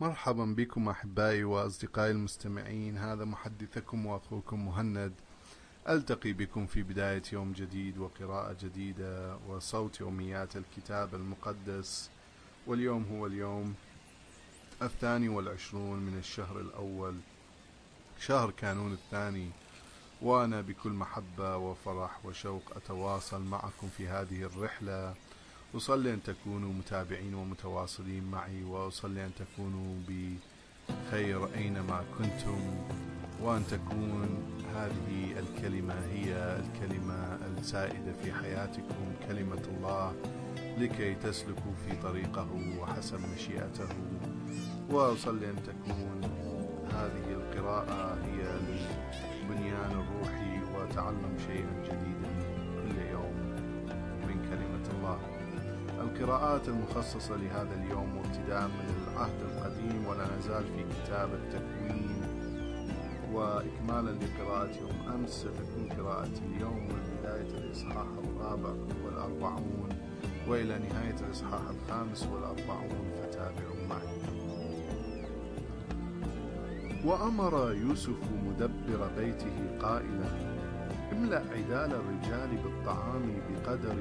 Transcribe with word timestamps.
مرحبا 0.00 0.44
بكم 0.44 0.88
أحبائي 0.88 1.44
وأصدقائي 1.44 2.10
المستمعين. 2.10 2.98
هذا 2.98 3.24
محدثكم 3.24 4.06
وأخوكم 4.06 4.66
مهند. 4.66 5.12
ألتقي 5.88 6.32
بكم 6.32 6.66
في 6.66 6.82
بداية 6.82 7.22
يوم 7.32 7.52
جديد 7.52 7.98
وقراءة 7.98 8.56
جديدة 8.62 9.36
وصوت 9.48 10.00
يوميات 10.00 10.56
الكتاب 10.56 11.14
المقدس. 11.14 12.10
واليوم 12.66 13.04
هو 13.12 13.26
اليوم 13.26 13.74
الثاني 14.82 15.28
والعشرون 15.28 15.98
من 15.98 16.18
الشهر 16.18 16.60
الأول 16.60 17.16
شهر 18.20 18.50
كانون 18.50 18.92
الثاني. 18.92 19.50
وأنا 20.22 20.60
بكل 20.60 20.90
محبة 20.90 21.56
وفرح 21.56 22.26
وشوق 22.26 22.62
أتواصل 22.76 23.42
معكم 23.42 23.88
في 23.96 24.08
هذه 24.08 24.42
الرحلة. 24.42 25.14
أصلي 25.74 26.14
أن 26.14 26.22
تكونوا 26.22 26.72
متابعين 26.72 27.34
ومتواصلين 27.34 28.24
معي 28.24 28.64
وأصلي 28.64 29.26
أن 29.26 29.30
تكونوا 29.34 29.94
بخير 30.08 31.54
أينما 31.54 32.04
كنتم 32.18 32.60
وأن 33.42 33.66
تكون 33.66 34.28
هذه 34.74 35.38
الكلمة 35.38 35.94
هي 36.12 36.60
الكلمة 36.60 37.38
السائدة 37.58 38.12
في 38.22 38.32
حياتكم 38.32 39.14
كلمة 39.28 39.62
الله 39.68 40.14
لكي 40.78 41.14
تسلكوا 41.14 41.72
في 41.86 41.96
طريقه 42.02 42.48
وحسب 42.78 43.20
مشيئته. 43.34 43.88
وأصلي 44.90 45.50
أن 45.50 45.56
تكون 45.62 46.20
هذه 46.92 47.32
القراءة 47.32 48.18
هي 48.24 48.42
للبنيان 48.42 49.90
الروحي 49.90 50.60
وتعلم 50.74 51.36
شيئا 51.46 51.82
جديدا. 51.84 52.35
القراءات 56.16 56.68
المخصصة 56.68 57.36
لهذا 57.36 57.74
اليوم 57.74 58.16
وابتداء 58.16 58.68
من 58.68 58.94
العهد 59.12 59.40
القديم 59.42 60.06
ولا 60.06 60.26
نزال 60.38 60.64
في 60.64 60.84
كتاب 61.04 61.28
التكوين. 61.34 62.22
وإكمالا 63.32 64.10
لقراءة 64.10 64.70
يوم 64.80 65.14
أمس 65.14 65.30
ستكون 65.30 65.88
قراءة 65.98 66.30
اليوم 66.46 66.88
من 66.88 67.18
بداية 67.18 67.58
الإصحاح 67.58 68.06
الرابع 68.24 68.74
والأربعون 69.04 69.88
وإلى 70.48 70.78
نهاية 70.78 71.16
الإصحاح 71.26 71.60
الخامس 71.70 72.26
والأربعون 72.26 73.10
فتابعوا 73.22 73.86
معي. 73.88 74.16
وأمر 77.04 77.72
يوسف 77.72 78.16
مدبر 78.46 79.10
بيته 79.18 79.78
قائلا 79.80 80.56
املأ 81.12 81.38
عدال 81.38 81.92
الرجال 81.94 82.56
بالطعام 82.64 83.22
بقدر 83.48 83.96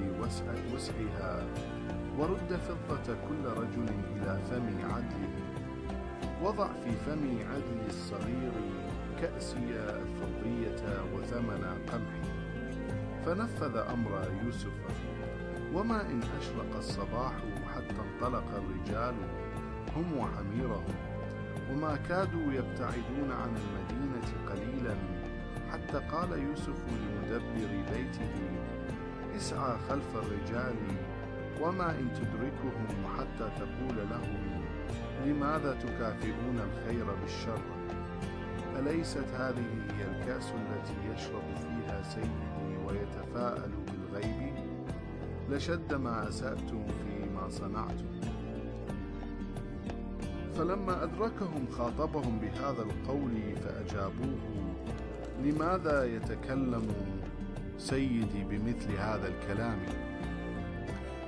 وسعها. 0.73 1.43
ورد 2.17 2.59
فضة 2.67 3.15
كل 3.29 3.45
رجل 3.45 3.85
إلى 4.15 4.39
فم 4.49 4.91
عدله 4.91 5.35
وضع 6.43 6.67
في 6.67 6.91
فم 6.91 7.37
عدل 7.51 7.85
الصغير 7.87 8.51
كأسي 9.21 9.79
الفضية 9.79 11.03
وثمن 11.13 11.63
قمح. 11.91 12.35
فنفذ 13.25 13.77
أمر 13.77 14.31
يوسف 14.43 14.73
وما 15.73 16.01
إن 16.01 16.21
أشرق 16.39 16.77
الصباح 16.77 17.33
حتى 17.75 17.95
انطلق 18.01 18.43
الرجال 18.55 19.15
هم 19.95 20.17
وحميرهم 20.17 20.95
وما 21.71 21.95
كادوا 22.09 22.53
يبتعدون 22.53 23.31
عن 23.31 23.55
المدينة 23.57 24.27
قليلا 24.49 24.95
حتى 25.71 25.97
قال 26.11 26.39
يوسف 26.43 26.83
لمدبر 26.87 27.83
بيته 27.93 28.31
اسعى 29.35 29.77
خلف 29.89 30.15
الرجال 30.15 30.75
وما 31.61 31.89
إن 31.91 32.09
تدركهم 32.13 32.87
حتى 33.17 33.49
تقول 33.57 33.97
لهم 34.09 34.61
لماذا 35.25 35.73
تكافئون 35.73 36.59
الخير 36.59 37.05
بالشر؟ 37.21 37.59
أليست 38.79 39.27
هذه 39.37 39.65
هي 39.97 40.05
الكأس 40.05 40.51
التي 40.51 40.93
يشرب 41.13 41.43
فيها 41.55 42.01
سيدي 42.03 42.77
ويتفاءل 42.87 43.71
بالغيب؟ 43.87 44.53
لشد 45.49 45.93
ما 45.93 46.27
أسأتم 46.29 46.85
فيما 46.87 47.49
صنعتم. 47.49 48.19
فلما 50.57 51.03
أدركهم 51.03 51.67
خاطبهم 51.71 52.39
بهذا 52.39 52.81
القول 52.81 53.55
فأجابوه 53.55 54.75
لماذا 55.43 56.05
يتكلم 56.05 56.87
سيدي 57.77 58.43
بمثل 58.43 58.91
هذا 58.91 59.27
الكلام؟ 59.27 59.79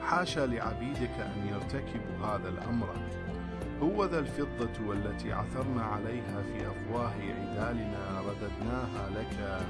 حاشا 0.08 0.40
لعبيدك 0.40 1.20
أن 1.20 1.48
يرتكبوا 1.48 2.26
هذا 2.26 2.50
الأمر. 2.50 2.90
هو 3.82 4.06
ذا 4.06 4.20
الفضة 4.20 4.88
والتي 4.88 5.34
عثرنا 5.34 5.82
عليها 5.84 6.42
في 6.42 6.68
أفواه 6.68 7.12
عدالنا 7.12 8.22
رددناها 8.22 9.10
لك 9.10 9.66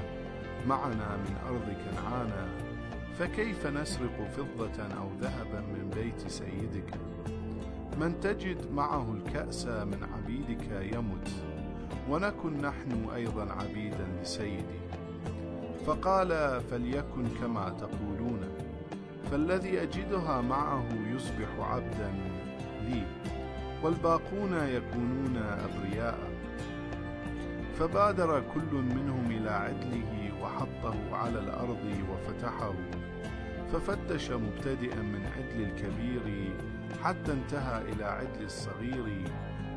معنا 0.66 1.16
من 1.16 1.36
أرض 1.48 1.76
كنعان. 1.84 2.48
فكيف 3.18 3.66
نسرق 3.66 4.28
فضة 4.36 4.82
أو 4.82 5.08
ذهبا 5.20 5.60
من 5.60 5.90
بيت 5.94 6.28
سيدك؟ 6.28 6.94
من 8.00 8.20
تجد 8.20 8.72
معه 8.72 9.12
الكأس 9.12 9.66
من 9.66 10.08
عبيدك 10.14 10.94
يمت 10.94 11.28
ونكن 12.10 12.52
نحن 12.52 13.08
أيضا 13.14 13.52
عبيدا 13.52 14.06
لسيدي. 14.22 14.78
فقال 15.86 16.60
فليكن 16.60 17.28
كما 17.40 17.68
تقولون 17.68 18.17
فالذي 19.30 19.82
أجدها 19.82 20.40
معه 20.40 20.86
يصبح 21.14 21.48
عبدا 21.60 22.12
لي 22.88 23.02
والباقون 23.82 24.52
يكونون 24.52 25.36
أبرياء. 25.36 26.18
فبادر 27.78 28.42
كل 28.54 28.74
منهم 28.74 29.30
إلى 29.30 29.50
عدله 29.50 30.32
وحطه 30.42 31.16
على 31.16 31.38
الأرض 31.38 31.94
وفتحه 32.10 32.74
ففتش 33.72 34.30
مبتدئا 34.30 35.02
من 35.02 35.26
عدل 35.36 35.62
الكبير 35.62 36.52
حتى 37.04 37.32
انتهى 37.32 37.82
إلى 37.92 38.04
عدل 38.04 38.44
الصغير 38.44 39.24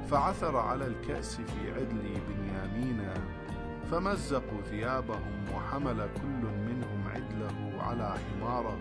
فعثر 0.09 0.57
على 0.57 0.87
الكأس 0.87 1.35
في 1.35 1.71
عدل 1.73 2.21
بنيامين 2.29 3.09
فمزقوا 3.91 4.61
ثيابهم 4.69 5.45
وحمل 5.55 6.09
كل 6.21 6.47
منهم 6.67 7.07
عدله 7.07 7.81
على 7.83 8.13
حماره. 8.13 8.79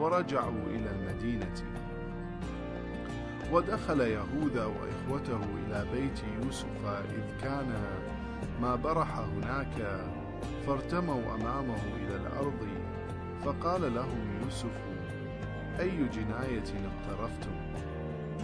ورجعوا 0.00 0.66
إلى 0.66 0.90
المدينة. 0.90 1.54
ودخل 3.52 4.00
يهوذا 4.00 4.64
وإخوته 4.64 5.40
إلى 5.66 5.86
بيت 5.92 6.20
يوسف 6.42 6.86
إذ 6.86 7.42
كان 7.42 7.72
ما 8.62 8.76
برح 8.76 9.18
هناك 9.18 10.00
فارتموا 10.66 11.34
أمامه 11.34 11.82
إلى 11.96 12.16
الأرض 12.16 12.68
فقال 13.44 13.94
لهم 13.94 14.40
يوسف 14.42 14.70
أي 15.80 16.08
جناية 16.08 16.64
اقترفتم؟ 16.88 17.56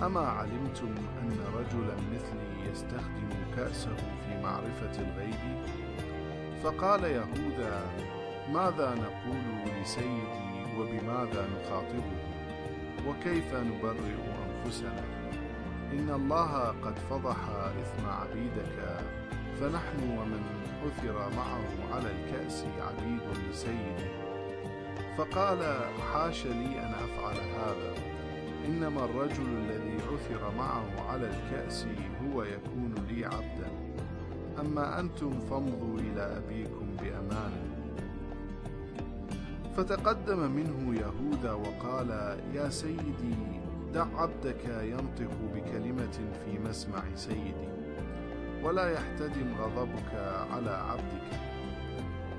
أما 0.03 0.21
علمتم 0.21 0.95
أن 1.23 1.39
رجلا 1.55 1.95
مثلي 2.15 2.71
يستخدم 2.73 3.29
كأسه 3.57 3.97
في 3.97 4.43
معرفة 4.43 5.03
الغيب؟ 5.03 5.63
فقال 6.65 7.05
يهوذا 7.05 7.83
ماذا 8.53 8.95
نقول 8.95 9.81
لسيدي 9.83 10.44
وبماذا 10.79 11.49
نخاطبه؟ 11.55 12.19
وكيف 13.09 13.55
نبرئ 13.55 14.15
أنفسنا؟ 14.45 15.05
إن 15.93 16.11
الله 16.11 16.75
قد 16.83 16.99
فضح 17.11 17.37
إثم 17.81 18.07
عبيدك 18.07 19.01
فنحن 19.61 20.19
ومن 20.19 20.43
أثر 20.87 21.37
معه 21.37 21.95
على 21.95 22.11
الكأس 22.11 22.65
عبيد 22.81 23.51
لسيده 23.51 24.25
فقال 25.19 25.85
حاش 26.13 26.47
لي 26.47 26.81
أن 26.81 26.95
أفعل 26.95 27.37
هذا. 27.37 27.95
إنما 28.67 29.05
الرجل 29.05 29.47
الذي 29.59 29.97
عثر 30.13 30.57
معه 30.59 31.11
على 31.11 31.27
الكأس 31.27 31.87
هو 32.25 32.43
يكون 32.43 32.95
لي 33.09 33.25
عبدا. 33.25 33.71
أما 34.61 35.01
أنتم 35.01 35.31
فامضوا 35.51 35.99
إلى 35.99 36.21
أبيكم 36.37 36.87
بأمانة. 37.03 37.74
فتقدم 39.77 40.51
منه 40.51 41.01
يهوذا 41.01 41.53
وقال 41.53 42.39
يا 42.55 42.69
سيدي 42.69 43.37
دع 43.95 44.07
عبدك 44.15 44.65
ينطق 44.83 45.35
بكلمة 45.55 46.13
في 46.45 46.59
مسمع 46.59 47.03
سيدي 47.15 47.69
ولا 48.63 48.91
يحتدم 48.91 49.55
غضبك 49.61 50.15
على 50.53 50.71
عبدك 50.71 51.41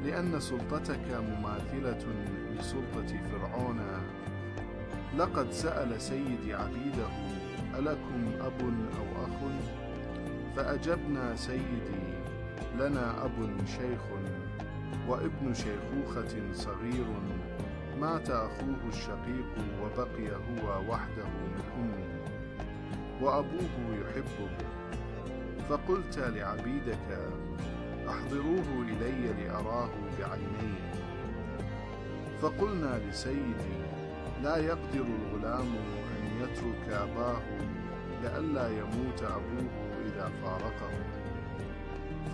لأن 0.05 0.39
سلطتك 0.39 1.07
مماثلة 1.11 2.05
لسلطة 2.59 3.19
فرعون. 3.31 3.81
لقد 5.17 5.51
سأل 5.51 6.01
سيدي 6.01 6.53
عبيده 6.53 7.07
ألكم 7.79 8.31
أب 8.41 8.61
أو 8.97 9.25
أخ؟ 9.25 9.37
فأجبنا 10.55 11.35
سيدي 11.35 12.05
لنا 12.79 13.25
أب 13.25 13.65
شيخ. 13.65 14.01
وابن 15.07 15.53
شيخوخة 15.53 16.53
صغير 16.53 17.05
مات 18.01 18.29
أخوه 18.29 18.77
الشقيق 18.89 19.53
وبقي 19.83 20.31
هو 20.35 20.91
وحده 20.91 21.23
من 21.23 21.61
أمه 21.77 22.25
وأبوه 23.21 23.95
يحبه. 24.01 24.49
فقلت 25.69 26.19
لعبيدك 26.19 27.29
أحضروه 28.09 28.81
إلي 28.81 29.33
لأراه 29.43 29.89
بعيني 30.19 30.73
فقلنا 32.41 32.99
لسيدي 33.09 33.75
لا 34.43 34.57
يقدر 34.57 35.05
الغلام 35.05 35.67
أن 36.11 36.41
يترك 36.41 36.89
أباه 36.89 37.41
لئلا 38.23 38.69
يموت 38.69 39.23
أبوه 39.23 39.69
إذا 40.05 40.31
فارقه. 40.43 40.91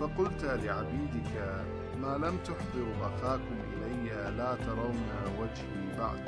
فقلت 0.00 0.44
لعبيدك 0.44 1.64
ما 2.02 2.18
لم 2.26 2.36
تحضروا 2.36 3.06
أخاكم 3.06 3.56
إلي 3.72 4.36
لا 4.36 4.54
ترون 4.54 5.08
وجهي 5.38 5.98
بعد. 5.98 6.20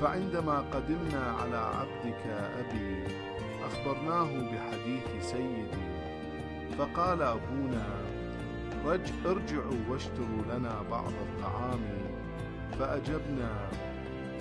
فعندما 0.00 0.64
قدمنا 0.72 1.36
على 1.40 1.56
عبدك 1.56 2.26
أبي 2.58 3.04
أخبرناه 3.64 4.24
بحديث 4.24 5.24
سيدي 5.24 5.88
فقال 6.78 7.22
أبونا 7.22 7.86
ارجعوا 9.26 9.80
واشتروا 9.90 10.42
لنا 10.50 10.82
بعض 10.90 11.12
الطعام. 11.12 11.80
فأجبنا 12.78 13.68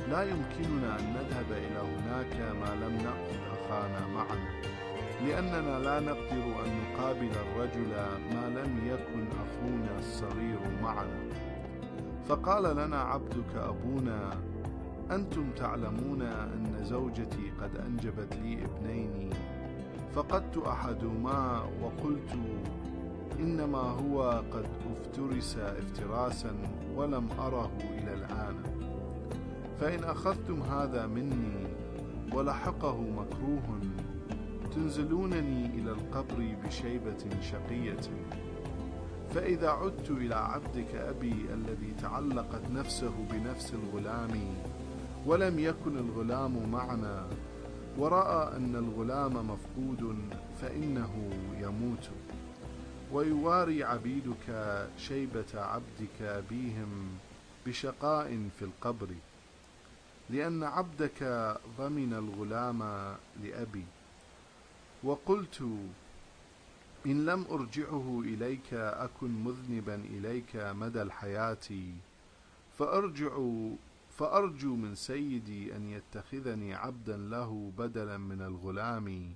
لا 0.10 0.24
يمكننا 0.24 1.00
أن 1.00 1.14
نذهب 1.14 1.52
إلى 1.52 1.80
هناك 1.80 2.36
ما 2.60 2.86
لم 2.86 2.98
نأخذ 2.98 3.40
أخانا 3.58 4.08
معنا. 4.08 4.77
لأننا 5.26 5.80
لا 5.80 6.00
نقدر 6.00 6.44
أن 6.66 6.72
نقابل 6.84 7.32
الرجل 7.32 7.92
ما 8.34 8.50
لم 8.50 8.88
يكن 8.88 9.28
أخونا 9.28 10.00
الصغير 10.00 10.60
معنا. 10.84 11.20
فقال 12.28 12.76
لنا 12.78 12.98
عبدك 13.02 13.56
أبونا 13.56 14.32
أنتم 15.12 15.50
تعلمون 15.52 16.22
أن 16.22 16.78
زوجتي 16.84 17.52
قد 17.62 17.76
أنجبت 17.78 18.36
لي 18.36 18.66
ابنين 18.66 19.30
فقدت 20.16 20.58
أحدهما 20.58 21.64
وقلت 21.82 22.38
إنما 23.40 23.78
هو 23.78 24.44
قد 24.52 24.66
افترس 24.92 25.58
افتراسا 25.58 26.52
ولم 26.96 27.28
أره 27.40 27.72
إلى 27.82 28.14
الآن. 28.14 28.56
فإن 29.80 30.04
أخذتم 30.04 30.62
هذا 30.62 31.08
مني 31.08 31.68
ولحقه 32.34 33.02
مكروه 33.02 33.80
تنزلونني 34.76 35.66
إلى 35.66 35.92
القبر 35.92 36.56
بشيبة 36.66 37.42
شقية. 37.42 38.02
فإذا 39.34 39.70
عدت 39.70 40.12
إلى 40.12 40.36
عبدك 40.36 40.96
أبي 40.96 41.46
الذي 41.54 41.94
تعلقت 42.02 42.72
نفسه 42.72 43.14
بنفس 43.32 43.74
الغلام 43.74 44.56
ولم 45.26 45.60
يكن 45.60 45.98
الغلام 45.98 46.72
معنا 46.72 47.28
ورأى 47.98 48.58
أن 48.58 48.76
الغلام 48.76 49.34
مفقود 49.34 50.16
فإنه 50.62 51.30
يموت. 51.62 52.10
ويواري 53.12 53.84
عبيدك 53.84 54.88
شيبة 54.98 55.54
عبدك 55.56 56.22
أبيهم 56.22 56.90
بشقاء 57.66 58.50
في 58.60 58.66
القبر 58.66 59.08
لأن 60.30 60.64
عبدك 60.64 61.24
ضمن 61.78 62.14
الغلام 62.14 62.80
لأبي. 63.44 63.86
وقلت 65.08 65.62
إن 67.06 67.26
لم 67.26 67.46
أرجعه 67.52 68.22
إليك 68.26 68.74
أكن 68.74 69.44
مذنبا 69.44 69.96
إليك 69.96 70.56
مدى 70.56 71.02
الحياة 71.02 71.68
فأرجع 72.78 73.40
فأرجو 74.10 74.76
من 74.76 74.96
سيدي 74.96 75.76
أن 75.76 75.90
يتخذني 75.90 76.74
عبدا 76.74 77.18
له 77.18 77.72
بدلا 77.78 78.18
من 78.18 78.42
الغلام 78.42 79.34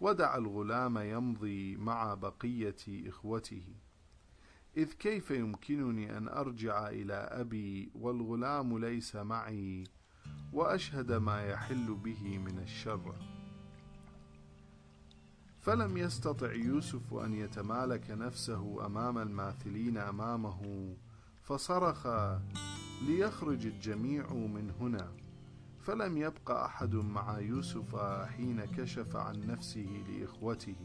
ودع 0.00 0.36
الغلام 0.36 0.98
يمضي 0.98 1.76
مع 1.76 2.14
بقية 2.14 3.08
إخوته. 3.08 3.64
إذ 4.76 4.92
كيف 4.92 5.30
يمكنني 5.30 6.16
أن 6.18 6.28
أرجع 6.28 6.88
إلى 6.88 7.14
أبي 7.14 7.90
والغلام 7.94 8.78
ليس 8.78 9.16
معي 9.16 9.84
وأشهد 10.52 11.12
ما 11.12 11.46
يحل 11.46 11.94
به 11.94 12.38
من 12.38 12.58
الشر؟ 12.58 13.31
فلم 15.62 15.96
يستطع 15.96 16.52
يوسف 16.52 17.14
أن 17.14 17.34
يتمالك 17.34 18.10
نفسه 18.10 18.86
أمام 18.86 19.18
الماثلين 19.18 19.98
أمامه 19.98 20.94
فصرخ 21.42 22.06
ليخرج 23.06 23.66
الجميع 23.66 24.32
من 24.32 24.72
هنا. 24.80 25.12
فلم 25.80 26.16
يبق 26.16 26.50
أحد 26.50 26.94
مع 26.94 27.38
يوسف 27.38 27.96
حين 28.36 28.64
كشف 28.64 29.16
عن 29.16 29.46
نفسه 29.46 30.04
لإخوته. 30.08 30.76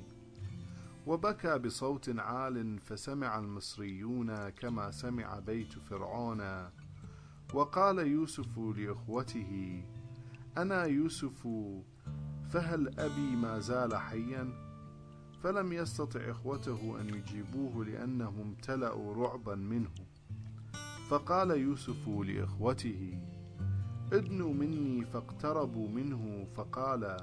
وبكى 1.07 1.57
بصوت 1.57 2.19
عال 2.19 2.79
فسمع 2.79 3.39
المصريون 3.39 4.49
كما 4.49 4.91
سمع 4.91 5.39
بيت 5.39 5.73
فرعون. 5.73 6.69
وقال 7.53 7.97
يوسف 7.99 8.57
لإخوته 8.57 9.83
أنا 10.57 10.83
يوسف 10.83 11.47
فهل 12.49 12.99
أبي 12.99 13.35
ما 13.35 13.59
زال 13.59 13.95
حيا؟ 13.95 14.66
فلم 15.43 15.73
يستطع 15.73 16.19
إخوته 16.19 17.01
أن 17.01 17.09
يجيبوه 17.09 17.85
لأنهم 17.85 18.41
امتلأوا 18.41 19.15
رعبا 19.15 19.55
منه. 19.55 19.89
فقال 21.09 21.51
يوسف 21.51 22.07
لإخوته 22.07 23.19
ادنوا 24.13 24.53
مني 24.53 25.05
فاقتربوا 25.05 25.89
منه. 25.89 26.47
فقال 26.55 27.17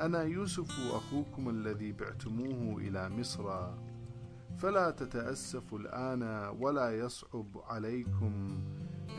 أنا 0.00 0.22
يوسف 0.22 0.70
أخوكم 0.92 1.48
الذي 1.48 1.92
بعتموه 1.92 2.78
إلى 2.78 3.08
مصر. 3.08 3.70
فلا 4.58 4.90
تتأسفوا 4.90 5.78
الآن 5.78 6.22
ولا 6.60 6.98
يصعب 6.98 7.46
عليكم 7.68 8.48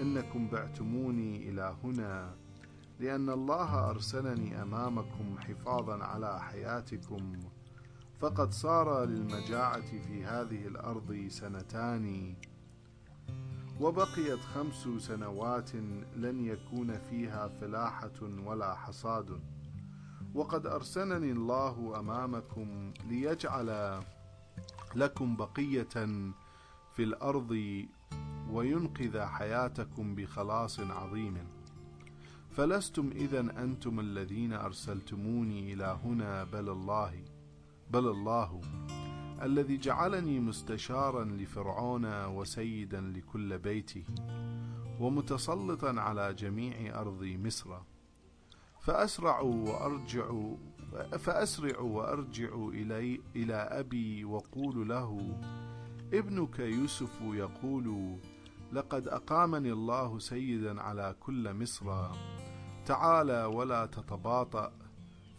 إنكم 0.02 0.48
بعتموني 0.48 1.50
إلى 1.50 1.76
هنا 1.84 2.36
لأن 3.00 3.30
الله 3.30 3.90
أرسلني 3.90 4.62
أمامكم 4.62 5.38
حفاظا 5.40 6.04
على 6.04 6.42
حياتكم 6.42 7.40
فقد 8.20 8.52
صار 8.52 9.06
للمجاعة 9.06 10.00
في 10.08 10.26
هذه 10.26 10.68
الأرض 10.68 11.26
سنتان 11.28 12.36
وبقيت 13.82 14.40
خمس 14.40 14.88
سنوات 15.04 15.76
لن 16.16 16.46
يكون 16.46 16.98
فيها 16.98 17.48
فلاحة 17.48 18.22
ولا 18.46 18.76
حصاد. 18.76 19.40
وقد 20.34 20.66
أرسلني 20.68 21.32
الله 21.32 22.00
أمامكم 22.00 22.94
ليجعل 23.10 24.02
لكم 24.96 25.36
بقية 25.36 25.94
في 26.96 27.04
الأرض 27.04 27.86
وينقذ 28.52 29.22
حياتكم 29.22 30.16
بخلاص 30.16 30.80
عظيم. 30.80 31.38
فلستم 32.52 33.12
إذا 33.16 33.40
أنتم 33.40 34.00
الذين 34.00 34.54
أرسلتموني 34.54 35.74
إلى 35.74 36.00
هنا 36.04 36.44
بل 36.44 36.70
الله. 36.70 37.33
بل 37.92 38.08
الله 38.08 38.62
الذي 39.42 39.78
جعلني 39.78 40.40
مستشارا 40.40 41.24
لفرعون 41.26 42.26
وسيدا 42.26 43.02
لكل 43.02 43.58
بيته 43.58 44.04
ومتسلطا 45.00 46.00
على 46.02 46.34
جميع 46.34 47.00
أرض 47.02 47.24
مصر. 47.24 47.78
فأسرعوا 48.80 49.70
وأرجعوا 49.70 50.58
فأسرعوا 51.20 51.90
وأرجعوا 51.92 52.72
إلي 52.72 53.22
إلى 53.36 53.56
أبي 53.56 54.26
وقولوا 54.26 54.86
له 54.86 55.40
ابنك 56.14 56.60
يوسف 56.60 57.22
يقول 57.22 58.18
لقد 58.74 59.08
أقامني 59.08 59.72
الله 59.72 60.20
سيدا 60.20 60.82
على 60.82 61.16
كل 61.20 61.54
مصر. 61.54 62.08
تعالى 62.86 63.46
ولا 63.46 63.86
تتباطأ 63.86 64.72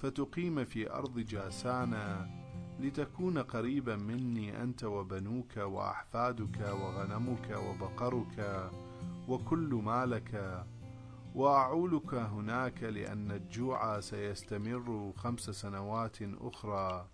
فتقيم 0.05 0.65
في 0.65 0.91
أرض 0.91 1.19
جاسانا 1.19 2.31
لتكون 2.81 3.39
قريبا 3.39 3.97
مني 3.97 4.63
أنت 4.63 4.85
وبنوك 4.85 5.57
وأحفادك 5.57 6.61
وغنمك 6.61 7.51
وبقرك 7.51 8.71
وكل 9.29 9.81
مالك 9.85 10.65
وأعولك 11.35 12.15
هناك 12.15 12.83
لأن 12.83 13.31
الجوع 13.31 14.01
سيستمر 14.01 15.13
خمس 15.17 15.51
سنوات 15.51 16.17
أخرى 16.23 17.09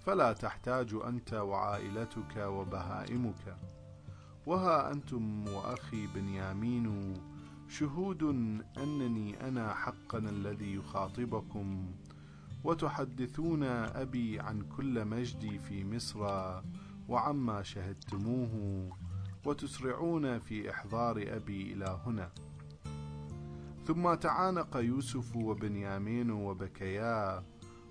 فلا 0.00 0.32
تحتاج 0.32 0.94
أنت 0.94 1.34
وعائلتك 1.34 2.36
وبهائمك. 2.36 3.56
وها 4.46 4.92
أنتم 4.92 5.48
وأخي 5.48 6.06
بنيامين 6.06 7.14
شهود 7.68 8.22
أنني 8.78 9.48
أنا 9.48 9.74
حقا 9.74 10.18
الذي 10.18 10.74
يخاطبكم. 10.74 11.86
وتحدثون 12.66 13.62
أبي 13.62 14.40
عن 14.40 14.62
كل 14.62 15.04
مجدي 15.04 15.58
في 15.58 15.84
مصر 15.84 16.20
وعما 17.08 17.62
شهدتموه 17.62 18.90
وتسرعون 19.44 20.38
في 20.38 20.70
إحضار 20.70 21.24
أبي 21.28 21.72
إلى 21.72 22.00
هنا. 22.06 22.30
ثم 23.86 24.14
تعانق 24.14 24.76
يوسف 24.76 25.36
وبنيامين 25.36 26.30
وبكيا 26.30 27.44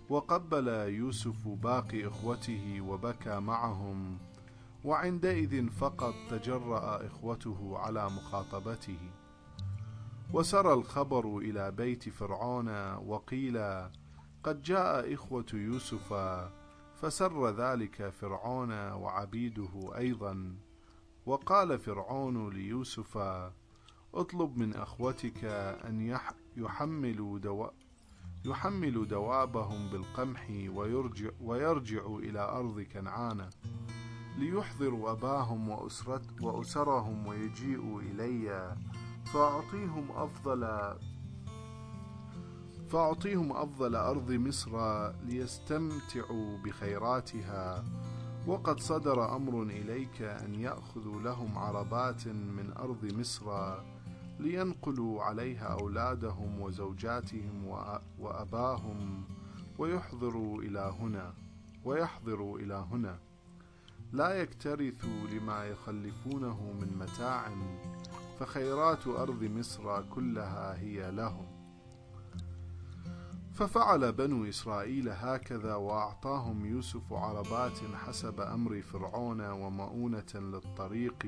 وقبل 0.09 0.67
يوسف 0.67 1.47
باقي 1.47 2.07
إخوته 2.07 2.81
وبكى 2.81 3.39
معهم 3.39 4.17
وعندئذ 4.83 5.69
فقط 5.69 6.13
تجرأ 6.29 7.07
إخوته 7.07 7.77
على 7.77 8.05
مخاطبته. 8.05 8.99
وسرى 10.33 10.73
الخبر 10.73 11.37
إلى 11.37 11.71
بيت 11.71 12.09
فرعون 12.09 12.93
وقيل 12.95 13.57
قد 14.45 14.61
جاء 14.61 15.13
إخوة 15.13 15.45
يوسف 15.53 16.13
فسر 17.01 17.49
ذلك 17.49 18.09
فرعون 18.09 18.71
وعبيده 18.71 19.91
أيضا 19.97 20.55
وقال 21.25 21.79
فرعون 21.79 22.49
ليوسف 22.49 23.17
اطلب 24.13 24.57
من 24.57 24.75
أخوتك 24.75 25.43
أن 25.85 26.17
يحملوا 26.57 27.39
دو 27.39 27.69
يحملوا 28.45 29.05
دوابهم 29.05 29.89
بالقمح 29.89 30.49
ويرجع 30.49 31.29
ويرجعوا 31.41 32.19
إلى 32.19 32.39
أرض 32.39 32.81
كنعان 32.81 33.49
ليحضروا 34.37 35.11
أباهم 35.11 35.69
وأسرت 35.69 36.41
وأسرهم 36.41 37.27
ويجيئوا 37.27 38.01
إلي 38.01 38.75
فأعطيهم 39.33 40.11
أفضل 40.11 40.63
فأعطيهم 42.89 43.51
أفضل 43.51 43.95
أرض 43.95 44.31
مصر 44.31 45.07
ليستمتعوا 45.11 46.57
بخيراتها. 46.57 47.83
وقد 48.47 48.79
صدر 48.79 49.35
أمر 49.35 49.63
إليك 49.63 50.21
أن 50.21 50.55
يأخذوا 50.55 51.21
لهم 51.21 51.57
عربات 51.57 52.27
من 52.27 52.73
أرض 52.77 53.13
مصر 53.13 53.75
لينقلوا 54.39 55.23
عليها 55.23 55.65
أولادهم 55.65 56.61
وزوجاتهم 56.61 57.67
وأباهم 58.19 59.23
ويحضروا 59.77 60.61
إلى 60.61 60.93
هنا 60.99 61.33
ويحضروا 61.85 62.59
إلى 62.59 62.85
هنا. 62.91 63.19
لا 64.13 64.29
يكترثوا 64.33 65.27
لما 65.31 65.65
يخلفونه 65.65 66.73
من 66.81 66.97
متاع 66.99 67.49
فخيرات 68.39 69.07
أرض 69.07 69.43
مصر 69.43 70.01
كلها 70.01 70.79
هي 70.79 71.11
لهم. 71.11 71.54
ففعل 73.55 74.11
بنو 74.11 74.45
إسرائيل 74.45 75.09
هكذا 75.09 75.75
وأعطاهم 75.75 76.65
يوسف 76.65 77.13
عربات 77.13 77.77
حسب 77.93 78.41
أمر 78.41 78.81
فرعون 78.81 79.41
ومؤونة 79.41 80.33
للطريق 80.35 81.27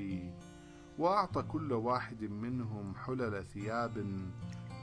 وأعطى 0.98 1.42
كل 1.42 1.74
واحد 1.74 2.24
منهم 2.24 2.96
حلل 2.96 3.44
ثياب. 3.46 4.06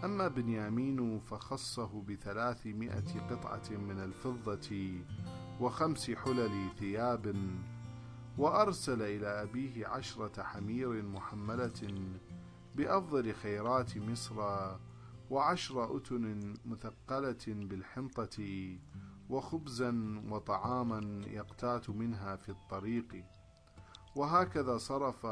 أما 0.05 0.29
بنيامين 0.29 1.21
فخصه 1.21 2.03
بثلاثمائة 2.03 3.21
قطعة 3.31 3.71
من 3.71 3.99
الفضة 4.01 5.01
وخمس 5.61 6.11
حلل 6.11 6.69
ثياب 6.79 7.37
وأرسل 8.39 9.03
إلى 9.03 9.43
أبيه 9.43 9.87
عشرة 9.87 10.43
حمير 10.43 11.03
محملة 11.03 12.05
بأفضل 12.77 13.35
خيرات 13.35 13.99
مصر 13.99 14.77
وعشر 15.31 15.97
أتن 15.97 16.54
مثقلة 16.64 17.45
بالحنطة 17.49 18.76
وخبزا 19.31 20.23
وطعاما 20.28 21.25
يقتات 21.26 21.90
منها 21.90 22.37
في 22.37 22.49
الطريق. 22.49 23.25
وهكذا 24.16 24.78
صرف 24.78 25.26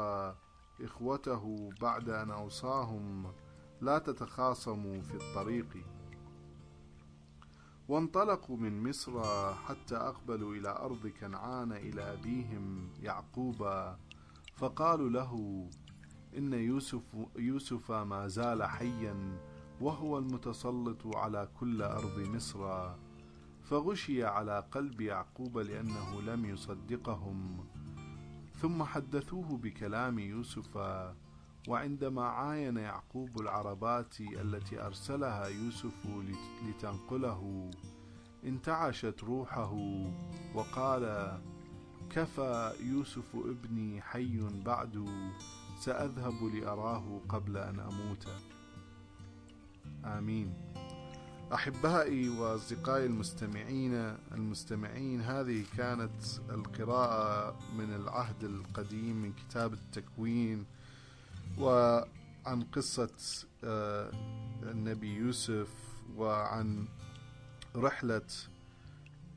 إخوته 0.81 1.69
بعد 1.81 2.09
أن 2.09 2.31
أوصاهم 2.31 3.33
لا 3.81 3.99
تتخاصموا 3.99 5.01
في 5.01 5.15
الطريق. 5.15 5.77
وانطلقوا 7.87 8.57
من 8.57 8.89
مصر 8.89 9.23
حتى 9.53 9.95
أقبلوا 9.95 10.55
إلى 10.55 10.69
أرض 10.69 11.07
كنعان 11.07 11.71
إلى 11.71 12.13
أبيهم 12.13 12.89
يعقوب 13.01 13.69
فقالوا 14.55 15.09
له 15.09 15.65
إن 16.37 16.53
يوسف, 16.53 17.01
يوسف 17.35 17.91
ما 17.91 18.27
زال 18.27 18.63
حيا 18.63 19.39
وهو 19.83 20.17
المتسلط 20.17 21.15
على 21.15 21.49
كل 21.59 21.81
أرض 21.81 22.19
مصر 22.19 22.89
فغشي 23.63 24.23
على 24.23 24.63
قلب 24.71 25.01
يعقوب 25.01 25.57
لأنه 25.57 26.21
لم 26.21 26.45
يصدقهم. 26.45 27.65
ثم 28.61 28.83
حدثوه 28.83 29.57
بكلام 29.57 30.19
يوسف 30.19 30.77
وعندما 31.67 32.23
عاين 32.23 32.77
يعقوب 32.77 33.41
العربات 33.41 34.21
التي 34.21 34.81
أرسلها 34.81 35.47
يوسف 35.47 36.07
لتنقله 36.67 37.71
انتعشت 38.43 39.23
روحه 39.23 39.73
وقال 40.55 41.37
كفى 42.09 42.73
يوسف 42.79 43.35
ابني 43.35 44.01
حي 44.01 44.47
بعد 44.65 45.05
سأذهب 45.79 46.43
لأراه 46.43 47.21
قبل 47.29 47.57
أن 47.57 47.79
أموت. 47.79 48.52
آمين. 50.05 50.53
أحبائي 51.53 52.29
وأصدقائي 52.29 53.05
المستمعين 53.05 53.93
المستمعين 54.31 55.21
هذه 55.21 55.63
كانت 55.77 56.21
القراءة 56.49 57.55
من 57.77 57.93
العهد 57.95 58.43
القديم 58.43 59.15
من 59.21 59.33
كتاب 59.33 59.73
التكوين 59.73 60.65
وعن 61.59 62.63
قصة 62.73 63.09
آه، 63.63 64.11
النبي 64.63 65.15
يوسف 65.15 65.67
وعن 66.17 66.85
رحلة 67.75 68.27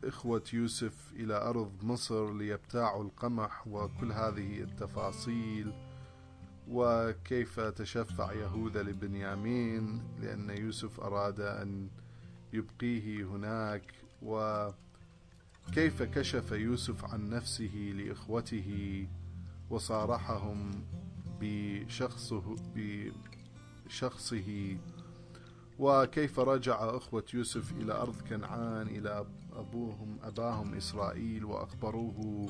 إخوة 0.05 0.43
يوسف 0.53 1.13
إلى 1.13 1.35
أرض 1.35 1.73
مصر 1.83 2.33
ليبتاعوا 2.35 3.05
القمح 3.05 3.67
وكل 3.69 4.13
هذه 4.13 4.61
التفاصيل. 4.63 5.73
وكيف 6.69 7.61
تشفع 7.61 8.33
يهوذا 8.33 8.83
لبنيامين 8.83 10.03
لأن 10.21 10.51
يوسف 10.51 11.01
أراد 11.01 11.41
أن 11.41 11.89
يبقيه 12.53 13.25
هناك؟ 13.25 13.95
وكيف 14.23 16.03
كشف 16.03 16.53
يوسف 16.53 17.05
عن 17.05 17.31
نفسه 17.31 17.93
لإخوته 17.97 19.07
وصارحهم 19.71 20.71
بشخصه 21.41 22.57
بشخصه؟ 23.87 24.77
وكيف 25.79 26.39
رجع 26.41 26.97
أخوة 26.97 27.25
يوسف 27.35 27.73
إلى 27.73 27.93
أرض 27.93 28.21
كنعان 28.29 28.87
إلى 28.87 29.27
أبوهم 29.53 30.19
أباهم 30.23 30.75
إسرائيل 30.75 31.45
وأخبروه 31.45 32.49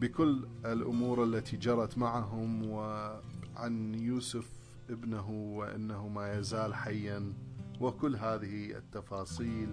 بكل 0.00 0.46
الأمور 0.64 1.24
التي 1.24 1.56
جرت 1.56 1.98
معهم 1.98 2.70
وعن 2.70 3.94
يوسف 3.94 4.50
ابنه 4.90 5.30
وأنه 5.30 6.08
ما 6.08 6.38
يزال 6.38 6.74
حيا 6.74 7.32
وكل 7.80 8.16
هذه 8.16 8.76
التفاصيل. 8.76 9.72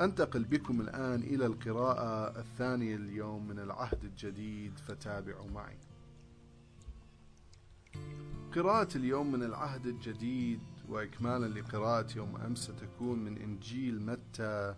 أنتقل 0.00 0.44
بكم 0.44 0.80
الآن 0.80 1.22
إلى 1.22 1.46
القراءة 1.46 2.38
الثانية 2.40 2.96
اليوم 2.96 3.48
من 3.48 3.58
العهد 3.58 4.04
الجديد 4.04 4.78
فتابعوا 4.78 5.50
معي. 5.50 5.78
قراءة 8.54 8.96
اليوم 8.96 9.32
من 9.32 9.42
العهد 9.42 9.86
الجديد 9.86 10.60
وإكمالا 10.88 11.60
لقراءة 11.60 12.06
يوم 12.16 12.36
أمس 12.36 12.58
ستكون 12.58 13.18
من 13.18 13.38
إنجيل 13.38 14.02
متى 14.02 14.74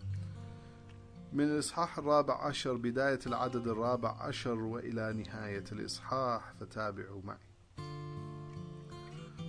من 1.32 1.44
الإصحاح 1.44 1.98
الرابع 1.98 2.44
عشر 2.46 2.76
بداية 2.76 3.18
العدد 3.26 3.68
الرابع 3.68 4.22
عشر 4.22 4.54
وإلى 4.58 5.12
نهاية 5.12 5.64
الإصحاح 5.72 6.52
فتابعوا 6.60 7.22
معي. 7.24 7.52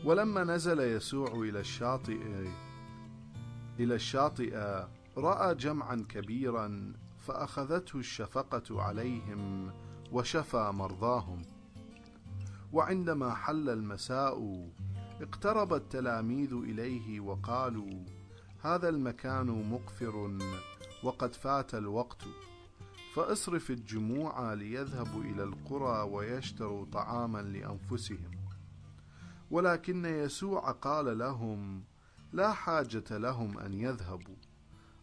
ولما 0.05 0.43
نزل 0.43 0.79
يسوع 0.79 1.31
إلى 1.31 1.59
الشاطئ 1.59 2.19
إلى 3.79 3.95
الشاطئ 3.95 4.83
رأى 5.17 5.55
جمعا 5.55 6.05
كبيرا 6.09 6.93
فأخذته 7.19 7.99
الشفقة 7.99 8.81
عليهم 8.81 9.71
وشفى 10.11 10.71
مرضاهم. 10.73 11.41
وعندما 12.73 13.33
حل 13.33 13.69
المساء 13.69 14.69
اقترب 15.21 15.73
التلاميذ 15.73 16.53
إليه 16.53 17.19
وقالوا 17.19 18.03
هذا 18.61 18.89
المكان 18.89 19.69
مقفر 19.71 20.37
وقد 21.03 21.33
فات 21.33 21.75
الوقت 21.75 22.21
فاصرف 23.13 23.71
الجموع 23.71 24.53
ليذهبوا 24.53 25.23
إلى 25.23 25.43
القرى 25.43 26.09
ويشتروا 26.11 26.85
طعاما 26.85 27.41
لأنفسهم. 27.41 28.31
ولكن 29.51 30.05
يسوع 30.05 30.71
قال 30.71 31.17
لهم 31.17 31.83
لا 32.33 32.53
حاجة 32.53 33.17
لهم 33.17 33.59
أن 33.59 33.73
يذهبوا 33.73 34.35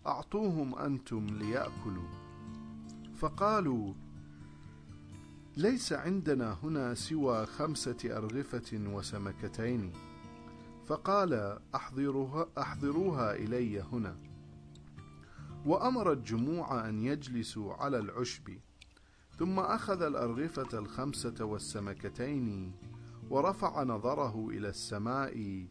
أعطوهم 0.07 0.75
أنتم 0.75 1.27
ليأكلوا. 1.27 2.09
فقالوا 3.17 3.95
ليس 5.57 5.93
عندنا 5.93 6.57
هنا 6.63 6.95
سوى 6.95 7.47
خمسة 7.47 7.99
أرغفة 8.05 8.73
وسمكتين. 8.73 9.93
فقال 10.87 11.59
أحضروها, 11.75 12.47
أحضروها 12.59 13.35
إلي 13.35 13.81
هنا. 13.81 14.30
وأمر 15.67 16.13
الجموع 16.13 16.89
أن 16.89 17.03
يجلسوا 17.03 17.75
على 17.75 17.99
العشب 17.99 18.59
ثم 19.39 19.59
أخذ 19.59 20.03
الأرغفة 20.03 20.79
الخمسة 20.79 21.45
والسمكتين 21.45 22.73
ورفع 23.31 23.83
نظره 23.83 24.49
إلى 24.49 24.69
السماء 24.69 25.67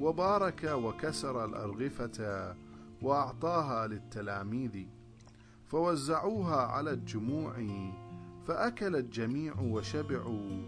وبارك 0.00 0.64
وكسر 0.64 1.44
الأرغفة 1.44 2.54
وأعطاها 3.02 3.86
للتلاميذ 3.86 4.86
فوزعوها 5.68 6.56
على 6.56 6.90
الجموع 6.90 7.54
فأكل 8.46 8.96
الجميع 8.96 9.60
وشبعوا 9.60 10.62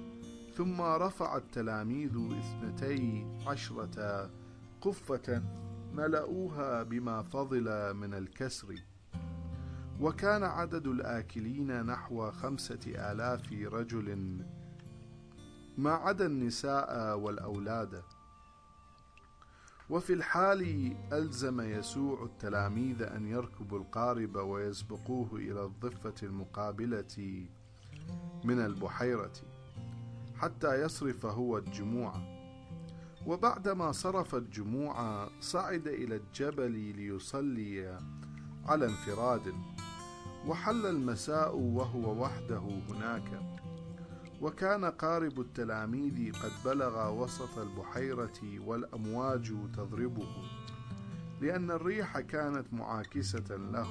ثم 0.56 0.80
رفع 0.80 1.36
التلاميذ 1.36 2.16
اثنتي 2.38 3.26
عشرة 3.46 4.30
قفة 4.80 5.42
ملؤوها 5.96 6.82
بما 6.82 7.22
فضل 7.22 7.94
من 7.94 8.14
الكسر. 8.14 8.74
وكان 10.00 10.42
عدد 10.42 10.86
الآكلين 10.86 11.86
نحو 11.86 12.30
خمسة 12.30 12.80
آلاف 12.86 13.52
رجل. 13.52 14.38
ما 15.78 15.90
عدا 15.90 16.26
النساء 16.26 17.18
والأولاد. 17.18 18.02
وفي 19.90 20.12
الحال 20.12 20.92
ألزم 21.12 21.60
يسوع 21.60 22.24
التلاميذ 22.24 23.02
أن 23.02 23.26
يركبوا 23.26 23.78
القارب 23.78 24.36
ويسبقوه 24.36 25.28
إلى 25.32 25.64
الضفة 25.64 26.14
المقابلة 26.22 27.46
من 28.44 28.58
البحيرة 28.60 29.32
حتى 30.36 30.82
يصرف 30.82 31.26
هو 31.26 31.58
الجموع. 31.58 32.33
وبعدما 33.26 33.92
صرف 33.92 34.34
الجموع 34.34 35.28
صعد 35.40 35.88
إلى 35.88 36.16
الجبل 36.16 36.70
ليصلي 36.70 37.98
على 38.66 38.86
انفراد 38.86 39.54
وحل 40.46 40.86
المساء 40.86 41.56
وهو 41.56 42.22
وحده 42.22 42.62
هناك. 42.90 43.42
وكان 44.40 44.84
قارب 44.84 45.40
التلاميذ 45.40 46.32
قد 46.32 46.52
بلغ 46.64 47.22
وسط 47.22 47.58
البحيرة 47.58 48.60
والأمواج 48.66 49.54
تضربه 49.76 50.28
لأن 51.40 51.70
الريح 51.70 52.20
كانت 52.20 52.72
معاكسة 52.72 53.56
له. 53.56 53.88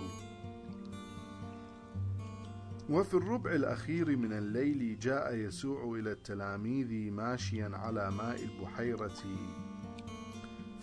وفي 2.94 3.14
الربع 3.14 3.52
الأخير 3.52 4.18
من 4.18 4.34
الليل 4.34 5.00
جاء 5.00 5.36
يسوع 5.36 6.00
إلى 6.00 6.12
التلاميذ 6.12 7.12
ماشيا 7.12 7.72
على 7.74 8.12
ماء 8.12 8.44
البحيرة. 8.44 9.24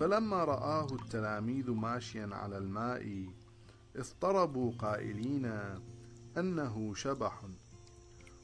فلما 0.01 0.45
رآه 0.45 0.87
التلاميذ 0.93 1.71
ماشيا 1.71 2.29
على 2.33 2.59
الماء 2.59 3.29
اضطربوا 3.97 4.73
قائلين 4.79 5.53
أنه 6.39 6.95
شبح. 6.95 7.43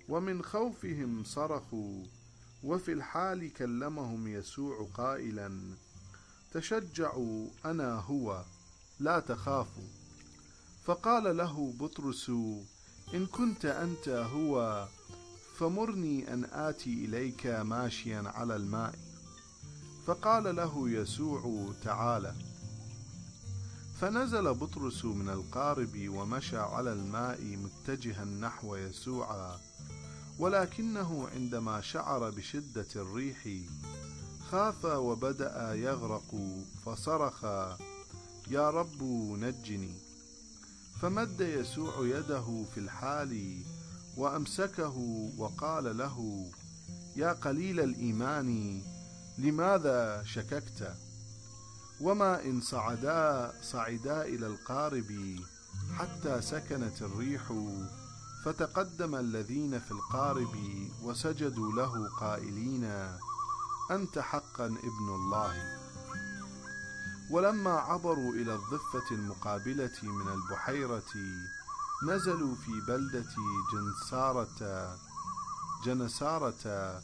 ومن 0.08 0.42
خوفهم 0.42 1.24
صرخوا 1.24 2.04
وفي 2.64 2.92
الحال 2.92 3.52
كلمهم 3.52 4.26
يسوع 4.26 4.88
قائلا 4.94 5.60
تشجعوا 6.52 7.48
أنا 7.64 7.94
هو 7.94 8.44
لا 9.00 9.20
تخافوا. 9.20 9.88
فقال 10.84 11.36
له 11.36 11.72
بطرس 11.80 12.30
إن 13.14 13.26
كنت 13.26 13.64
أنت 13.64 14.08
هو 14.08 14.86
فمرني 15.58 16.32
أن 16.34 16.44
آتي 16.44 17.04
إليك 17.04 17.46
ماشيا 17.46 18.22
على 18.26 18.56
الماء. 18.56 18.94
فقال 20.06 20.56
له 20.56 20.90
يسوع 20.90 21.72
تعالى. 21.84 22.34
فنزل 24.00 24.54
بطرس 24.54 25.04
من 25.04 25.28
القارب 25.28 26.08
ومشى 26.08 26.56
على 26.56 26.92
الماء 26.92 27.40
متجها 27.42 28.24
نحو 28.24 28.76
يسوع 28.76 29.56
ولكنه 30.38 31.28
عندما 31.34 31.80
شعر 31.80 32.30
بشدة 32.30 32.86
الريح 32.96 33.48
خاف 34.50 34.84
وبدأ 34.84 35.74
يغرق 35.74 36.34
فصرخ 36.84 37.44
يا 38.50 38.70
رب 38.70 39.02
نجني. 39.38 40.05
فمد 41.02 41.40
يسوع 41.40 41.92
يده 42.00 42.64
في 42.74 42.80
الحال 42.80 43.62
وأمسكه 44.16 44.96
وقال 45.38 45.98
له 45.98 46.46
يا 47.16 47.32
قليل 47.32 47.80
الإيمان 47.80 48.82
لماذا 49.38 50.22
شككت؟ 50.22 50.94
وما 52.00 52.44
إن 52.44 52.60
صعدا 52.60 53.52
صعدا 53.62 54.22
إلى 54.22 54.46
القارب 54.46 55.40
حتى 55.98 56.40
سكنت 56.40 57.02
الريح 57.02 57.52
فتقدم 58.44 59.14
الذين 59.14 59.78
في 59.78 59.90
القارب 59.90 60.56
وسجدوا 61.02 61.72
له 61.72 62.08
قائلين 62.08 62.84
أنت 63.90 64.18
حقا 64.18 64.66
ابن 64.66 65.08
الله. 65.14 65.85
ولما 67.30 67.70
عبروا 67.70 68.32
إلى 68.32 68.54
الضفة 68.54 69.10
المقابلة 69.10 69.98
من 70.02 70.28
البحيرة 70.32 71.12
نزلوا 72.08 72.54
في 72.54 72.80
بلدة 72.80 73.26
جنسارة 73.72 74.96
جنسارة 75.84 77.00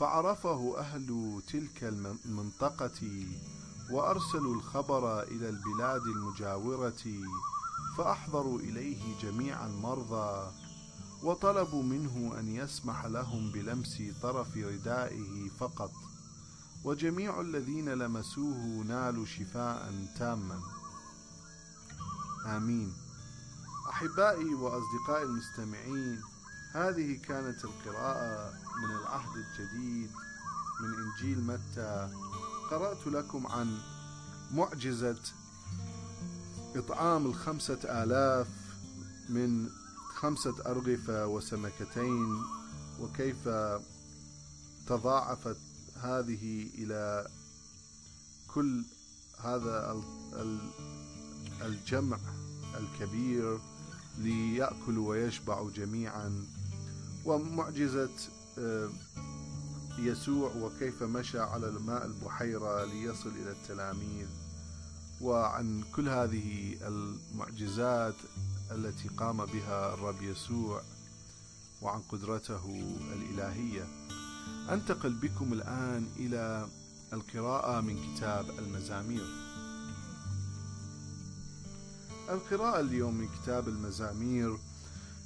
فعرفه 0.00 0.78
أهل 0.78 1.40
تلك 1.52 1.84
المنطقة 1.84 3.26
وأرسلوا 3.90 4.54
الخبر 4.54 5.22
إلى 5.22 5.48
البلاد 5.48 6.02
المجاورة 6.02 7.04
فأحضروا 7.96 8.58
إليه 8.58 9.18
جميع 9.22 9.66
المرضى 9.66 10.52
وطلبوا 11.22 11.82
منه 11.82 12.34
أن 12.38 12.48
يسمح 12.48 13.04
لهم 13.06 13.50
بلمس 13.50 14.02
طرف 14.22 14.56
ردائه 14.56 15.48
فقط. 15.60 15.92
وجميع 16.84 17.40
الذين 17.40 17.88
لمسوه 17.88 18.84
نالوا 18.86 19.26
شفاء 19.26 19.92
تاما. 20.18 20.60
آمين. 22.46 22.92
أحبائي 23.88 24.54
وأصدقائي 24.54 25.22
المستمعين 25.22 26.20
هذه 26.72 27.18
كانت 27.28 27.64
القراءة 27.64 28.52
من 28.52 28.96
العهد 28.96 29.36
الجديد 29.36 30.10
من 30.80 30.94
إنجيل 30.94 31.44
متى. 31.44 32.10
قرأت 32.70 33.06
لكم 33.06 33.46
عن 33.46 33.78
معجزة 34.50 35.20
إطعام 36.76 37.26
الخمسة 37.26 37.78
آلاف 37.84 38.48
من 39.28 39.68
خمسة 40.14 40.54
أرغفة 40.66 41.26
وسمكتين 41.26 42.42
وكيف 43.00 43.48
تضاعفت 44.86 45.56
هذه 46.00 46.68
إلى 46.74 47.28
كل 48.54 48.84
هذا 49.38 50.02
الجمع 51.62 52.18
الكبير 52.78 53.58
ليأكلوا 54.18 55.08
ويشبعوا 55.08 55.70
جميعا. 55.70 56.44
ومعجزة 57.24 58.10
آه، 58.58 58.90
يسوع 59.98 60.52
وكيف 60.56 61.02
مشى 61.02 61.38
على 61.38 61.68
الماء 61.68 62.06
البحيرة 62.06 62.84
ليصل 62.84 63.28
إلى 63.28 63.50
التلاميذ. 63.50 64.26
وعن 65.20 65.82
كل 65.96 66.08
هذه 66.08 66.76
المعجزات 66.86 68.14
التي 68.70 69.08
قام 69.08 69.44
بها 69.44 69.94
الرب 69.94 70.22
يسوع 70.22 70.82
وعن 71.82 72.00
قدرته 72.00 72.82
الإلهية. 73.12 73.86
أنتقل 74.70 75.12
بكم 75.12 75.52
الآن 75.52 76.06
إلى 76.16 76.68
القراءة 77.12 77.80
من 77.80 78.14
كتاب 78.14 78.50
المزامير. 78.58 79.26
القراءة 82.30 82.80
اليوم 82.80 83.14
من 83.14 83.28
كتاب 83.28 83.68
المزامير 83.68 84.58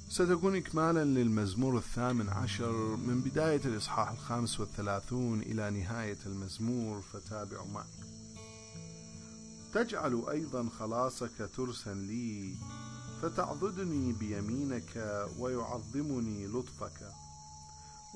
ستكون 0.09 0.55
إكمالا 0.55 1.05
للمزمور 1.05 1.77
الثامن 1.77 2.29
عشر 2.29 2.71
من 2.95 3.21
بداية 3.21 3.61
الإصحاح 3.65 4.11
الخامس 4.11 4.59
والثلاثون 4.59 5.41
إلى 5.41 5.69
نهاية 5.69 6.17
المزمور 6.25 7.01
فتابعوا 7.01 7.67
معي. 7.67 7.85
تجعل 9.73 10.23
أيضا 10.29 10.69
خلاصك 10.79 11.49
ترسا 11.57 11.93
لي 11.93 12.53
فتعضدني 13.21 14.13
بيمينك 14.13 15.25
ويعظمني 15.39 16.47
لطفك. 16.47 17.28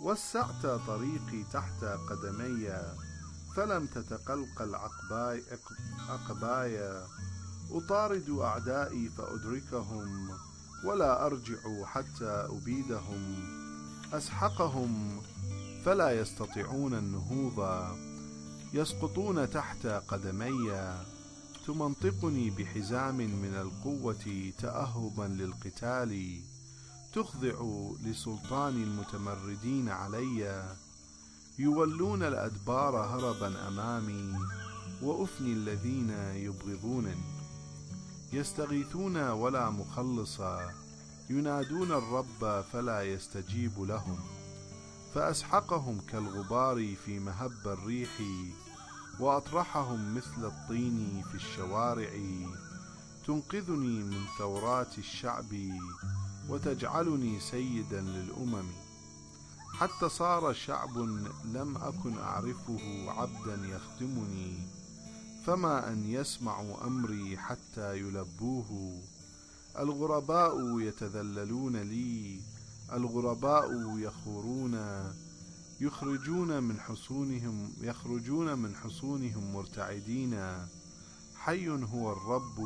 وسعت 0.02 0.66
طريقي 0.66 1.44
تحت 1.54 1.84
قدمي 1.84 2.70
فلم 3.56 3.86
تتقلقل 3.86 4.76
عقباي, 6.10 7.04
أطارد 7.72 8.30
أعدائي 8.30 9.10
فأدركهم 9.10 10.30
ولا 10.86 11.26
أرجع 11.26 11.86
حتى 11.86 12.48
أبيدهم. 12.50 13.44
أسحقهم 14.14 15.22
فلا 15.86 16.12
يستطيعون 16.12 16.94
النهوض. 16.94 17.88
يسقطون 18.74 19.50
تحت 19.50 19.88
قدمي. 19.88 20.94
تمنطقني 21.68 22.50
بحزام 22.50 23.18
من 23.18 23.54
القوة 23.62 24.52
تأهبا 24.58 25.24
للقتال. 25.24 26.42
تخضع 27.14 27.90
لسلطان 28.04 28.84
المتمردين 28.84 29.90
علي 29.90 30.64
يولون 31.60 32.24
الأدبار 32.24 32.98
هربا 32.98 33.68
أمامي 33.68 34.34
وأفني 35.02 35.54
الذين 35.54 36.10
يبغضونني 36.36 37.34
يستغيثون 38.34 39.18
ولا 39.18 39.70
مخلصا 39.70 40.72
ينادون 41.30 41.92
الرب 41.92 42.64
فلا 42.74 43.02
يستجيب 43.02 43.80
لهم. 43.82 44.20
فأسحقهم 45.14 46.02
كالغبار 46.12 46.96
في 47.06 47.20
مهب 47.20 47.68
الريح 47.68 48.22
وأطرحهم 49.20 50.16
مثل 50.16 50.46
الطين 50.46 51.24
في 51.32 51.36
الشوارع. 51.36 52.12
تنقذني 53.28 54.04
من 54.04 54.26
ثورات 54.38 54.98
الشعب 54.98 55.54
وتجعلني 56.50 57.40
سيدا 57.40 58.02
للأمم. 58.02 58.66
حتى 59.74 60.10
صار 60.10 60.54
شعب 60.54 60.98
لم 61.46 61.78
أكن 61.78 62.18
أعرفه 62.18 63.12
عبدا 63.12 63.68
يخدمني 63.68 64.54
فما 65.46 65.92
أن 65.92 66.04
يسمعوا 66.06 66.88
أمري 66.88 67.38
حتى 67.38 67.98
يلبوه. 67.98 69.02
الغرباء 69.80 70.80
يتذللون 70.80 71.76
لي 71.78 72.40
الغرباء 72.94 73.98
يخورون 73.98 74.76
يخرجون 75.82 76.64
من 76.64 76.80
حصونهم 76.80 77.74
يخرجون 77.82 78.58
من 78.58 78.76
حصونهم 78.76 79.54
مرتعدين. 79.54 80.68
حي 81.36 81.70
هو 81.70 82.12
الرب 82.12 82.60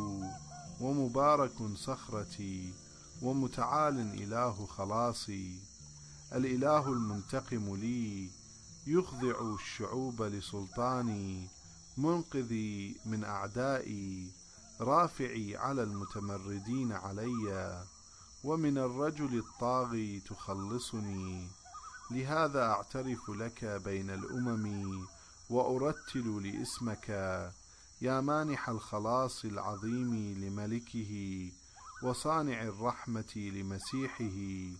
ومبارك 0.81 1.75
صخرتي. 1.75 2.73
ومتعال 3.21 3.99
إله 3.99 4.65
خلاصي. 4.65 5.59
الإله 6.33 6.87
المنتقم 6.89 7.75
لي 7.75 8.29
يخضع 8.87 9.53
الشعوب 9.55 10.23
لسلطاني 10.23 11.47
منقذي 11.97 12.95
من 13.05 13.23
أعدائي 13.23 14.31
رافعي 14.81 15.57
على 15.57 15.83
المتمردين 15.83 16.91
علي 16.91 17.85
ومن 18.43 18.77
الرجل 18.77 19.37
الطاغي 19.37 20.19
تخلصني. 20.19 21.47
لهذا 22.11 22.63
أعترف 22.63 23.29
لك 23.29 23.65
بين 23.65 24.09
الأمم 24.09 25.05
وأرتل 25.49 26.47
لاسمك 26.47 27.09
يا 28.01 28.21
مانح 28.21 28.69
الخلاص 28.69 29.45
العظيم 29.45 30.15
لملكه 30.37 31.51
وصانع 32.03 32.61
الرحمة 32.63 33.33
لمسيحه 33.35 34.71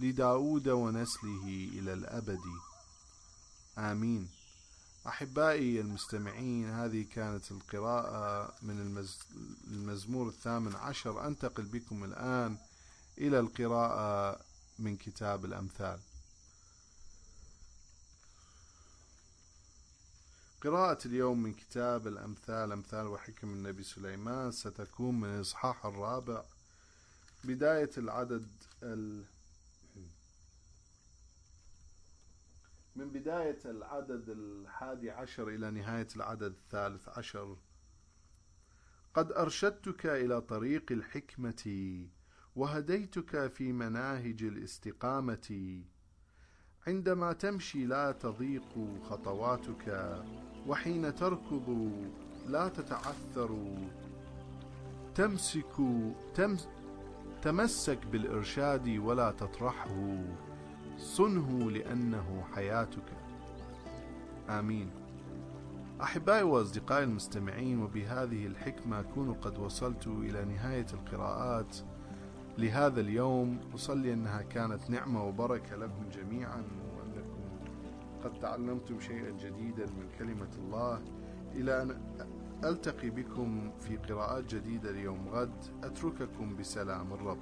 لداود 0.00 0.68
ونسله 0.68 1.68
إلى 1.72 1.92
الأبد. 1.92 2.40
آمين. 3.78 4.28
أحبائي 5.06 5.80
المستمعين 5.80 6.70
هذه 6.70 7.06
كانت 7.14 7.50
القراءة 7.52 8.54
من 8.62 8.80
المزمور 9.70 10.28
الثامن 10.28 10.76
عشر. 10.76 11.26
أنتقل 11.26 11.64
بكم 11.64 12.04
الآن 12.04 12.58
إلى 13.18 13.40
القراءة 13.40 14.40
من 14.78 14.96
كتاب 14.96 15.44
الأمثال. 15.44 16.00
قراءة 20.62 21.06
اليوم 21.06 21.42
من 21.42 21.54
كتاب 21.54 22.06
الأمثال 22.06 22.72
أمثال 22.72 23.06
وحكم 23.06 23.48
النبي 23.48 23.82
سليمان 23.82 24.52
ستكون 24.52 25.20
من 25.20 25.28
الإصحاح 25.28 25.86
الرابع. 25.86 26.44
بداية 27.44 27.90
العدد 27.98 28.48
ال 28.82 29.24
من 32.96 33.10
بداية 33.10 33.58
العدد 33.64 34.28
الحادي 34.28 35.10
عشر 35.10 35.48
إلى 35.48 35.70
نهاية 35.70 36.08
العدد 36.16 36.42
الثالث 36.42 37.08
عشر. 37.08 37.56
قد 39.14 39.32
أرشدتك 39.32 40.06
إلى 40.06 40.40
طريق 40.40 40.92
الحكمة 40.92 41.64
وهديتك 42.56 43.46
في 43.52 43.72
مناهج 43.72 44.42
الاستقامة. 44.42 45.82
عندما 46.86 47.32
تمشي 47.32 47.86
لا 47.86 48.12
تضيق 48.12 49.00
خطواتك 49.10 50.14
وحين 50.66 51.14
تركض 51.14 51.92
لا 52.46 52.68
تتعثر. 52.68 53.76
تمسك 55.14 55.76
تمس 56.34 56.68
تمسك 57.42 58.06
بالإرشاد 58.06 58.88
ولا 58.88 59.30
تطرحه. 59.30 60.18
صنه 60.98 61.70
لأنه 61.70 62.44
حياتك. 62.54 63.12
آمين. 64.48 64.90
أحبائي 66.02 66.42
وأصدقائي 66.42 67.04
المستمعين 67.04 67.82
وبهذه 67.82 68.46
الحكمة 68.46 69.00
أكون 69.00 69.34
قد 69.34 69.58
وصلت 69.58 70.06
إلى 70.06 70.44
نهاية 70.44 70.86
القراءات 70.92 71.76
لهذا 72.58 73.00
اليوم. 73.00 73.60
أصلي 73.74 74.12
أنها 74.12 74.42
كانت 74.42 74.90
نعمة 74.90 75.24
وبركة 75.24 75.76
لكم 75.76 76.08
جميعا 76.08 76.62
وأنكم 76.96 77.40
قد 78.24 78.40
تعلمتم 78.40 79.00
شيئا 79.00 79.30
جديدا 79.30 79.86
من 79.86 80.08
كلمة 80.18 80.50
الله. 80.58 81.02
إلى 81.54 81.82
أن 81.82 82.00
ألتقي 82.64 83.10
بكم 83.10 83.70
في 83.78 83.96
قراءات 83.96 84.54
جديدة 84.54 84.90
اليوم 84.90 85.28
غد. 85.28 85.64
أترككم 85.84 86.56
بسلام 86.56 87.12
الرب. 87.12 87.38